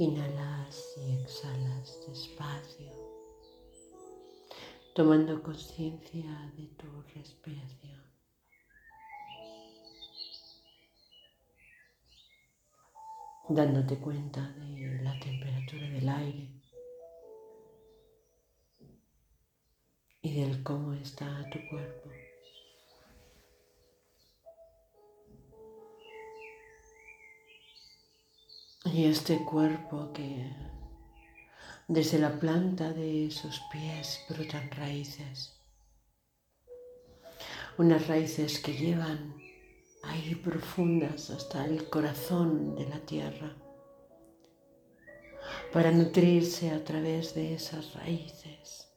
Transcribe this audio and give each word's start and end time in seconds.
Inhalas 0.00 0.94
y 0.96 1.10
exhalas 1.20 2.06
despacio, 2.06 2.92
tomando 4.94 5.42
conciencia 5.42 6.52
de 6.56 6.68
tu 6.76 6.86
respiración. 7.16 8.00
Dándote 13.48 13.98
cuenta 13.98 14.48
de 14.52 15.00
la 15.02 15.18
temperatura 15.18 15.88
del 15.90 16.08
aire 16.08 16.62
y 20.22 20.40
del 20.40 20.62
cómo 20.62 20.92
está 20.92 21.50
tu 21.50 21.58
cuerpo. 21.70 22.08
Y 28.84 29.04
este 29.04 29.44
cuerpo 29.44 30.12
que 30.12 30.50
desde 31.88 32.18
la 32.18 32.38
planta 32.38 32.92
de 32.92 33.26
esos 33.26 33.60
pies 33.72 34.20
brotan 34.28 34.70
raíces. 34.70 35.58
Unas 37.78 38.06
raíces 38.06 38.60
que 38.60 38.74
llevan 38.74 39.34
ahí 40.02 40.34
profundas 40.34 41.30
hasta 41.30 41.64
el 41.64 41.88
corazón 41.88 42.76
de 42.76 42.88
la 42.88 43.00
tierra 43.00 43.56
para 45.72 45.90
nutrirse 45.90 46.70
a 46.70 46.84
través 46.84 47.34
de 47.34 47.54
esas 47.54 47.94
raíces. 47.94 48.92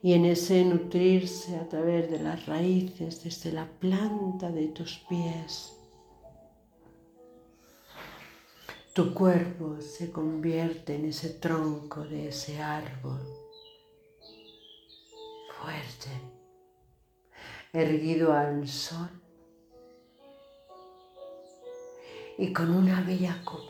Y 0.00 0.14
en 0.14 0.24
ese 0.24 0.64
nutrirse 0.64 1.56
a 1.56 1.68
través 1.68 2.10
de 2.10 2.20
las 2.20 2.46
raíces 2.46 3.24
desde 3.24 3.52
la 3.52 3.66
planta 3.66 4.50
de 4.50 4.68
tus 4.68 4.98
pies, 5.08 5.79
tu 8.92 9.14
cuerpo 9.14 9.80
se 9.80 10.10
convierte 10.10 10.96
en 10.96 11.04
ese 11.04 11.30
tronco 11.30 12.02
de 12.02 12.28
ese 12.28 12.60
árbol. 12.60 13.20
Fuerte, 15.60 16.10
erguido 17.72 18.32
al 18.32 18.66
sol. 18.66 19.08
Y 22.38 22.52
con 22.52 22.70
una 22.74 23.00
bella 23.02 23.40
copa. 23.44 23.68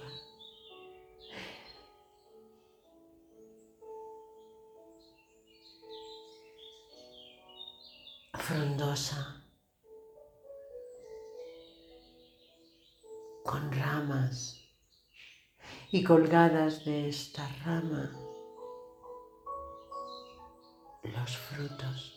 frondosa, 8.32 9.44
con 13.44 13.70
ramas 13.70 14.59
y 15.92 16.04
colgadas 16.04 16.84
de 16.84 17.08
esta 17.08 17.48
rama 17.64 18.12
los 21.02 21.36
frutos. 21.36 22.16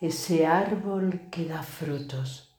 Ese 0.00 0.46
árbol 0.46 1.30
que 1.30 1.46
da 1.46 1.62
frutos, 1.62 2.52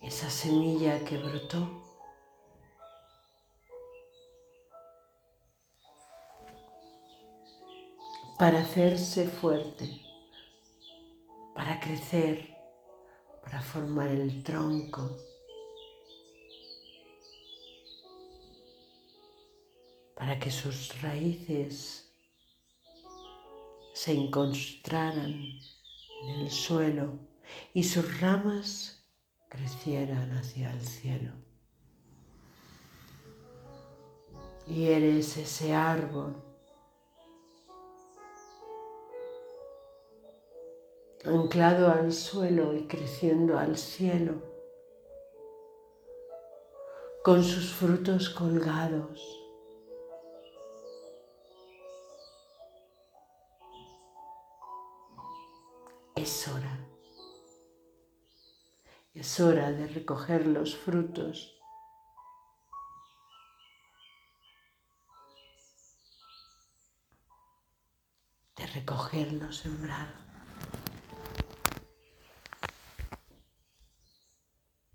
esa 0.00 0.30
semilla 0.30 1.04
que 1.04 1.18
brotó, 1.18 1.84
para 8.38 8.60
hacerse 8.60 9.28
fuerte, 9.28 10.00
para 11.54 11.78
crecer, 11.78 12.56
para 13.42 13.60
formar 13.60 14.08
el 14.08 14.42
tronco 14.42 15.29
para 20.20 20.38
que 20.38 20.50
sus 20.50 21.00
raíces 21.00 22.12
se 23.94 24.12
encontraran 24.12 25.32
en 25.32 26.40
el 26.40 26.50
suelo 26.50 27.18
y 27.72 27.82
sus 27.84 28.20
ramas 28.20 29.02
crecieran 29.48 30.30
hacia 30.32 30.72
el 30.74 30.82
cielo. 30.82 31.32
Y 34.66 34.88
eres 34.88 35.38
ese 35.38 35.74
árbol 35.74 36.36
anclado 41.24 41.90
al 41.90 42.12
suelo 42.12 42.76
y 42.76 42.86
creciendo 42.86 43.58
al 43.58 43.78
cielo, 43.78 44.34
con 47.24 47.42
sus 47.42 47.72
frutos 47.72 48.28
colgados 48.28 49.39
es 56.30 56.46
hora. 56.46 56.78
Es 59.14 59.40
hora 59.40 59.72
de 59.72 59.88
recoger 59.88 60.46
los 60.46 60.76
frutos. 60.76 61.58
De 68.54 68.64
recoger 68.68 69.32
lo 69.32 69.52
sembrado. 69.52 70.29